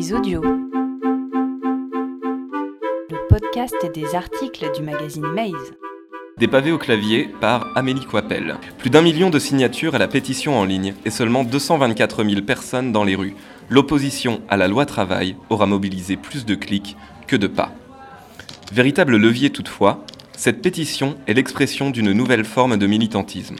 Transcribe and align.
Maze 0.00 0.14
Audio. 0.14 0.40
Le 3.10 3.28
podcast 3.28 3.76
des 3.92 4.14
articles 4.14 4.70
du 4.74 4.82
magazine 4.82 5.26
Maze. 5.26 5.74
Des 6.38 6.48
pavés 6.48 6.72
au 6.72 6.78
clavier 6.78 7.28
par 7.38 7.66
Amélie 7.76 8.06
Coipel. 8.06 8.56
Plus 8.78 8.88
d'un 8.88 9.02
million 9.02 9.28
de 9.28 9.38
signatures 9.38 9.94
à 9.94 9.98
la 9.98 10.08
pétition 10.08 10.58
en 10.58 10.64
ligne 10.64 10.94
et 11.04 11.10
seulement 11.10 11.44
224 11.44 12.24
000 12.24 12.40
personnes 12.40 12.92
dans 12.92 13.04
les 13.04 13.14
rues. 13.14 13.34
L'opposition 13.68 14.40
à 14.48 14.56
la 14.56 14.68
loi 14.68 14.86
travail 14.86 15.36
aura 15.50 15.66
mobilisé 15.66 16.16
plus 16.16 16.46
de 16.46 16.54
clics 16.54 16.96
que 17.26 17.36
de 17.36 17.46
pas. 17.46 17.74
Véritable 18.72 19.18
levier 19.18 19.50
toutefois, 19.50 20.06
cette 20.32 20.62
pétition 20.62 21.16
est 21.26 21.34
l'expression 21.34 21.90
d'une 21.90 22.12
nouvelle 22.12 22.46
forme 22.46 22.78
de 22.78 22.86
militantisme. 22.86 23.56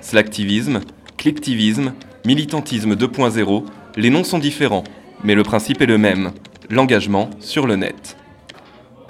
Slacktivisme, 0.00 0.78
clicktivisme, 1.16 1.92
militantisme 2.24 2.94
2.0, 2.94 3.64
les 3.96 4.10
noms 4.10 4.22
sont 4.22 4.38
différents, 4.38 4.84
mais 5.26 5.34
le 5.34 5.42
principe 5.42 5.82
est 5.82 5.86
le 5.86 5.98
même, 5.98 6.30
l'engagement 6.70 7.30
sur 7.40 7.66
le 7.66 7.74
net. 7.74 8.16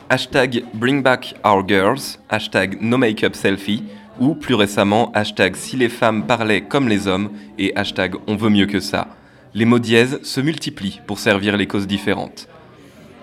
Hashtag 0.09 0.65
Bring 0.73 1.03
Back 1.03 1.35
Our 1.45 1.69
Girls, 1.69 2.19
hashtag 2.31 2.79
No 2.81 2.97
Makeup 2.97 3.37
Selfie, 3.37 3.85
ou 4.19 4.35
plus 4.35 4.55
récemment 4.55 5.13
hashtag 5.13 5.57
Si 5.57 5.77
les 5.77 5.91
femmes 5.91 6.27
parlaient 6.27 6.63
comme 6.63 6.89
les 6.89 7.07
hommes 7.07 7.33
et 7.59 7.77
hashtag 7.77 8.15
On 8.27 8.35
veut 8.35 8.49
mieux 8.49 8.65
que 8.65 8.81
ça. 8.81 9.09
Les 9.53 9.67
mots 9.67 9.79
dièses 9.79 10.19
se 10.23 10.41
multiplient 10.41 11.03
pour 11.07 11.19
servir 11.19 11.59
les 11.59 11.67
causes 11.67 11.87
différentes. 11.87 12.49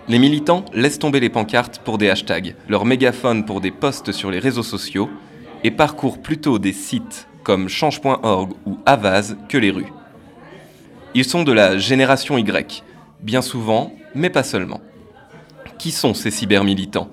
Les 0.07 0.19
militants 0.19 0.63
laissent 0.71 0.99
tomber 0.99 1.19
les 1.19 1.29
pancartes 1.29 1.79
pour 1.79 1.97
des 1.97 2.11
hashtags, 2.11 2.55
leur 2.69 2.85
mégaphone 2.85 3.43
pour 3.43 3.59
des 3.59 3.71
posts 3.71 4.11
sur 4.11 4.29
les 4.29 4.39
réseaux 4.39 4.61
sociaux, 4.61 5.09
et 5.63 5.71
parcourent 5.71 6.21
plutôt 6.21 6.59
des 6.59 6.73
sites 6.73 7.27
comme 7.41 7.69
change.org 7.69 8.51
ou 8.67 8.77
Avaz 8.85 9.35
que 9.49 9.57
les 9.57 9.71
rues. 9.71 9.91
Ils 11.15 11.25
sont 11.25 11.43
de 11.43 11.51
la 11.51 11.77
génération 11.77 12.39
Y, 12.39 12.83
bien 13.21 13.43
souvent, 13.43 13.93
mais 14.15 14.31
pas 14.31 14.41
seulement. 14.41 14.81
Qui 15.77 15.91
sont 15.91 16.15
ces 16.15 16.31
cybermilitants? 16.31 17.09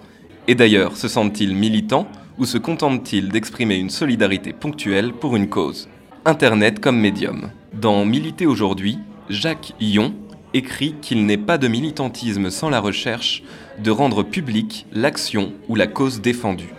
Et 0.48 0.54
d'ailleurs, 0.54 0.96
se 0.96 1.06
sentent-ils 1.06 1.54
militants 1.54 2.08
ou 2.38 2.46
se 2.46 2.56
contentent-ils 2.56 3.28
d'exprimer 3.28 3.76
une 3.76 3.90
solidarité 3.90 4.54
ponctuelle 4.54 5.12
pour 5.12 5.36
une 5.36 5.50
cause? 5.50 5.86
Internet 6.24 6.80
comme 6.80 6.98
médium. 6.98 7.50
Dans 7.74 8.06
Militer 8.06 8.46
aujourd'hui, 8.46 8.98
Jacques 9.28 9.74
Yon, 9.80 10.14
écrit 10.54 10.94
qu'il 11.02 11.26
n'est 11.26 11.36
pas 11.36 11.58
de 11.58 11.68
militantisme 11.68 12.48
sans 12.48 12.70
la 12.70 12.80
recherche 12.80 13.42
de 13.78 13.90
rendre 13.90 14.22
publique 14.22 14.86
l'action 14.92 15.52
ou 15.68 15.74
la 15.74 15.86
cause 15.86 16.22
défendue. 16.22 16.72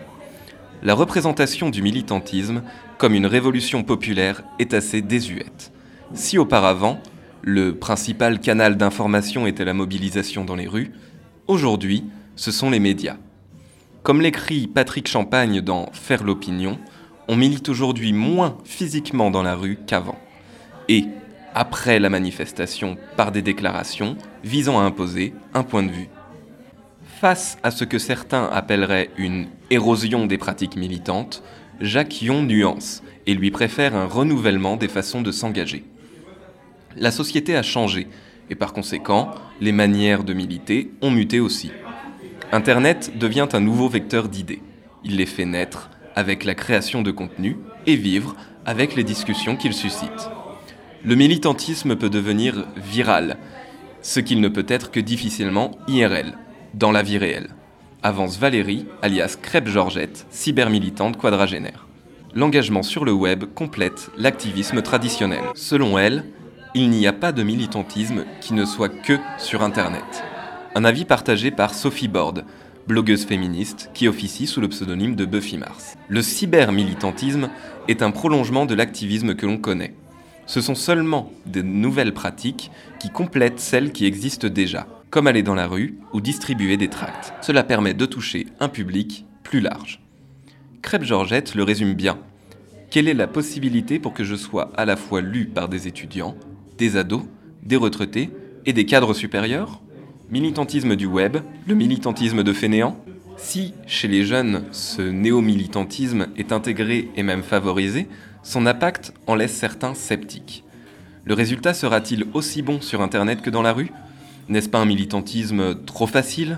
La 0.81 0.95
représentation 0.95 1.69
du 1.69 1.83
militantisme 1.83 2.63
comme 2.97 3.13
une 3.13 3.27
révolution 3.27 3.83
populaire 3.83 4.41
est 4.57 4.73
assez 4.73 5.03
désuète. 5.03 5.71
Si 6.13 6.37
auparavant, 6.37 6.99
le 7.41 7.75
principal 7.75 8.39
canal 8.39 8.77
d'information 8.77 9.47
était 9.47 9.65
la 9.65 9.73
mobilisation 9.73 10.45
dans 10.45 10.55
les 10.55 10.67
rues, 10.67 10.91
aujourd'hui, 11.47 12.03
ce 12.35 12.51
sont 12.51 12.69
les 12.69 12.79
médias. 12.79 13.17
Comme 14.03 14.21
l'écrit 14.21 14.67
Patrick 14.67 15.07
Champagne 15.07 15.61
dans 15.61 15.91
Faire 15.93 16.23
l'opinion, 16.23 16.79
on 17.27 17.35
milite 17.35 17.69
aujourd'hui 17.69 18.13
moins 18.13 18.57
physiquement 18.63 19.31
dans 19.31 19.43
la 19.43 19.55
rue 19.55 19.77
qu'avant. 19.85 20.19
Et, 20.89 21.05
après 21.53 21.99
la 21.99 22.09
manifestation 22.09 22.97
par 23.17 23.31
des 23.31 23.41
déclarations 23.41 24.17
visant 24.43 24.79
à 24.79 24.83
imposer 24.83 25.33
un 25.53 25.63
point 25.63 25.83
de 25.83 25.91
vue. 25.91 26.09
Face 27.19 27.57
à 27.61 27.71
ce 27.71 27.83
que 27.83 27.99
certains 27.99 28.45
appelleraient 28.45 29.09
une 29.17 29.47
érosion 29.69 30.25
des 30.25 30.37
pratiques 30.37 30.77
militantes, 30.77 31.43
Jacques 31.79 32.21
Yon 32.21 32.43
nuance 32.43 33.03
et 33.27 33.33
lui 33.33 33.51
préfère 33.51 33.95
un 33.95 34.05
renouvellement 34.05 34.77
des 34.77 34.87
façons 34.87 35.21
de 35.21 35.31
s'engager. 35.31 35.83
La 36.97 37.11
société 37.11 37.55
a 37.55 37.63
changé 37.63 38.07
et 38.49 38.55
par 38.55 38.73
conséquent, 38.73 39.33
les 39.61 39.71
manières 39.71 40.23
de 40.23 40.33
militer 40.33 40.91
ont 41.01 41.11
muté 41.11 41.39
aussi. 41.39 41.71
Internet 42.51 43.17
devient 43.17 43.47
un 43.53 43.61
nouveau 43.61 43.87
vecteur 43.87 44.27
d'idées. 44.27 44.61
Il 45.03 45.15
les 45.15 45.25
fait 45.25 45.45
naître 45.45 45.89
avec 46.15 46.43
la 46.43 46.55
création 46.55 47.01
de 47.01 47.11
contenu 47.11 47.57
et 47.87 47.95
vivre 47.95 48.35
avec 48.65 48.95
les 48.95 49.03
discussions 49.03 49.55
qu'il 49.55 49.73
suscite 49.73 50.29
le 51.03 51.15
militantisme 51.15 51.95
peut 51.95 52.09
devenir 52.09 52.65
viral, 52.77 53.37
ce 54.01 54.19
qu'il 54.19 54.39
ne 54.39 54.49
peut 54.49 54.65
être 54.67 54.91
que 54.91 54.99
difficilement 54.99 55.71
IRL, 55.87 56.37
dans 56.73 56.91
la 56.91 57.03
vie 57.03 57.17
réelle. 57.17 57.49
Avance 58.03 58.37
Valérie, 58.37 58.87
alias 59.01 59.37
Crêpe 59.41 59.67
Georgette, 59.67 60.25
cybermilitante 60.29 61.17
quadragénaire. 61.17 61.87
L'engagement 62.33 62.83
sur 62.83 63.03
le 63.03 63.13
web 63.13 63.45
complète 63.53 64.09
l'activisme 64.17 64.81
traditionnel. 64.81 65.41
Selon 65.53 65.97
elle, 65.97 66.23
il 66.73 66.89
n'y 66.89 67.05
a 67.05 67.13
pas 67.13 67.31
de 67.31 67.43
militantisme 67.43 68.23
qui 68.39 68.53
ne 68.53 68.65
soit 68.65 68.89
que 68.89 69.17
sur 69.37 69.61
Internet. 69.61 70.23
Un 70.73 70.85
avis 70.85 71.03
partagé 71.03 71.51
par 71.51 71.73
Sophie 71.73 72.07
Borde, 72.07 72.45
blogueuse 72.87 73.25
féministe 73.25 73.89
qui 73.93 74.07
officie 74.07 74.47
sous 74.47 74.61
le 74.61 74.69
pseudonyme 74.69 75.15
de 75.15 75.25
Buffy 75.25 75.57
Mars. 75.57 75.97
Le 76.07 76.21
cybermilitantisme 76.21 77.49
est 77.89 78.01
un 78.01 78.11
prolongement 78.11 78.65
de 78.65 78.73
l'activisme 78.73 79.35
que 79.35 79.45
l'on 79.45 79.57
connaît. 79.57 79.95
Ce 80.45 80.61
sont 80.61 80.75
seulement 80.75 81.31
de 81.45 81.61
nouvelles 81.61 82.13
pratiques 82.13 82.71
qui 82.99 83.09
complètent 83.09 83.59
celles 83.59 83.91
qui 83.91 84.05
existent 84.05 84.47
déjà, 84.47 84.87
comme 85.09 85.27
aller 85.27 85.43
dans 85.43 85.55
la 85.55 85.67
rue 85.67 85.97
ou 86.13 86.21
distribuer 86.21 86.77
des 86.77 86.89
tracts. 86.89 87.33
Cela 87.41 87.63
permet 87.63 87.93
de 87.93 88.05
toucher 88.05 88.47
un 88.61 88.69
public 88.69 89.25
plus 89.43 89.59
large. 89.59 90.01
Crêpe 90.81 91.03
Georgette 91.03 91.53
le 91.53 91.63
résume 91.63 91.93
bien. 91.93 92.17
Quelle 92.89 93.07
est 93.07 93.13
la 93.13 93.27
possibilité 93.27 93.99
pour 93.99 94.13
que 94.13 94.23
je 94.23 94.35
sois 94.35 94.71
à 94.75 94.85
la 94.85 94.95
fois 94.95 95.21
lu 95.21 95.45
par 95.45 95.69
des 95.69 95.87
étudiants, 95.87 96.35
des 96.81 96.97
ados, 96.97 97.21
des 97.61 97.75
retraités 97.75 98.31
et 98.65 98.73
des 98.73 98.87
cadres 98.87 99.13
supérieurs 99.13 99.81
Militantisme 100.31 100.95
du 100.95 101.05
web, 101.05 101.37
le 101.67 101.75
militantisme 101.75 102.41
de 102.41 102.53
fainéants. 102.53 102.97
Si, 103.37 103.75
chez 103.85 104.07
les 104.07 104.23
jeunes, 104.25 104.63
ce 104.71 105.03
néo-militantisme 105.03 106.29
est 106.37 106.51
intégré 106.51 107.09
et 107.15 107.21
même 107.21 107.43
favorisé, 107.43 108.07
son 108.41 108.65
impact 108.65 109.13
en 109.27 109.35
laisse 109.35 109.53
certains 109.53 109.93
sceptiques. 109.93 110.63
Le 111.23 111.35
résultat 111.35 111.75
sera-t-il 111.75 112.25
aussi 112.33 112.63
bon 112.63 112.81
sur 112.81 113.01
Internet 113.01 113.43
que 113.43 113.51
dans 113.51 113.61
la 113.61 113.73
rue? 113.73 113.91
N'est-ce 114.49 114.69
pas 114.69 114.79
un 114.79 114.85
militantisme 114.85 115.75
trop 115.85 116.07
facile? 116.07 116.57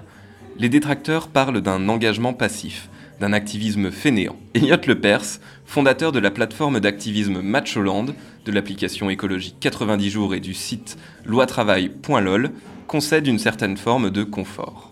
Les 0.58 0.70
détracteurs 0.70 1.28
parlent 1.28 1.60
d'un 1.60 1.90
engagement 1.90 2.34
passif, 2.34 2.88
d'un 3.20 3.34
activisme 3.34 3.92
fainéant. 3.92 4.36
Elliot 4.54 4.78
Lepers, 4.88 5.40
fondateur 5.66 6.12
de 6.12 6.20
la 6.20 6.32
plateforme 6.32 6.80
d'activisme 6.80 7.42
Matcholand, 7.42 8.08
de 8.46 8.52
l'application 8.52 9.10
écologique 9.10 9.58
90 9.60 10.10
jours 10.10 10.36
et 10.36 10.40
du 10.40 10.54
site 10.54 10.98
loitravail.lol, 11.26 12.52
concède 12.88 13.28
une 13.28 13.40
certaine 13.40 13.78
forme 13.78 14.10
de 14.10 14.24
confort. 14.24 14.92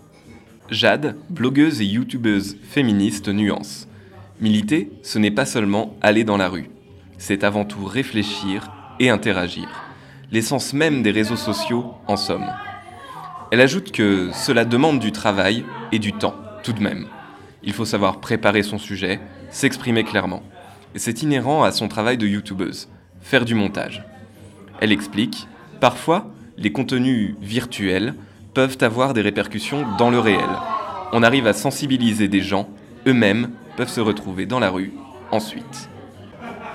Jade, 0.70 1.18
blogueuse 1.30 1.82
et 1.82 1.86
youtubeuse 1.86 2.58
féministe, 2.64 3.28
nuance. 3.28 3.88
Militer, 4.40 4.92
ce 5.03 5.20
n'est 5.20 5.32
pas 5.32 5.46
seulement 5.46 5.98
aller 6.02 6.24
dans 6.24 6.38
la 6.38 6.48
rue 6.48 6.70
c'est 7.22 7.44
avant 7.44 7.66
tout 7.66 7.86
réfléchir 7.86 8.72
et 9.00 9.09
interagir. 9.09 9.70
L'essence 10.32 10.74
même 10.74 11.03
des 11.03 11.12
réseaux 11.12 11.36
sociaux, 11.36 11.94
en 12.08 12.18
somme. 12.18 12.52
Elle 13.52 13.62
ajoute 13.62 13.92
que 13.92 14.32
cela 14.34 14.66
demande 14.66 15.00
du 15.00 15.12
travail 15.12 15.64
et 15.92 16.00
du 16.00 16.14
temps, 16.14 16.36
tout 16.64 16.74
de 16.74 16.82
même. 16.82 17.06
Il 17.63 17.73
faut 17.73 17.85
savoir 17.85 18.19
préparer 18.19 18.63
son 18.63 18.77
sujet, 18.77 19.19
s'exprimer 19.49 20.03
clairement. 20.03 20.44
C'est 20.95 21.22
inhérent 21.22 21.63
à 21.63 21.72
son 21.72 21.88
travail 21.88 22.17
de 22.17 22.27
youtubeuse, 22.27 22.89
faire 23.22 23.45
du 23.45 23.55
montage. 23.55 24.03
Elle 24.79 24.91
explique, 24.91 25.47
parfois, 25.79 26.31
les 26.57 26.72
contenus 26.72 27.35
virtuels 27.41 28.16
peuvent 28.53 28.77
avoir 28.81 29.13
des 29.13 29.22
répercussions 29.22 29.85
dans 29.97 30.09
le 30.09 30.19
réel. 30.19 30.49
On 31.13 31.23
arrive 31.23 31.47
à 31.47 31.53
sensibiliser 31.53 32.27
des 32.27 32.41
gens, 32.41 32.69
eux-mêmes 33.07 33.51
peuvent 33.78 33.89
se 33.89 34.01
retrouver 34.01 34.45
dans 34.45 34.59
la 34.59 34.69
rue 34.69 34.91
ensuite. 35.31 35.89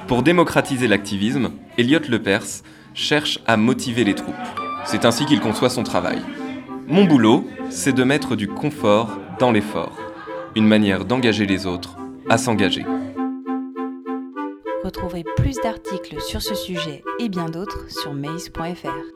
Pour 0.07 0.23
démocratiser 0.23 0.89
l'activisme, 0.89 1.51
Elliot 1.79 2.01
Lepers 2.09 2.63
cherche 2.95 3.41
à 3.47 3.57
motiver 3.57 4.05
les 4.05 4.15
troupes. 4.15 4.35
C'est 4.85 5.05
ainsi 5.05 5.27
qu'il 5.27 5.41
conçoit 5.41 5.69
son 5.69 5.83
travail. 5.83 6.21
Mon 6.87 7.05
boulot, 7.05 7.47
c'est 7.71 7.93
de 7.93 8.05
mettre 8.05 8.37
du 8.37 8.47
confort 8.47 9.19
dans 9.41 9.51
l'effort, 9.51 9.99
une 10.57 10.67
manière 10.67 11.05
d'engager 11.05 11.45
les 11.45 11.67
autres 11.67 11.97
à 12.31 12.39
s'engager. 12.39 12.85
Retrouvez 14.83 15.23
plus 15.37 15.57
d'articles 15.57 16.21
sur 16.21 16.41
ce 16.41 16.55
sujet 16.55 17.05
et 17.21 17.29
bien 17.29 17.51
d'autres 17.51 17.91
sur 17.91 18.15
maze.fr. 18.15 19.16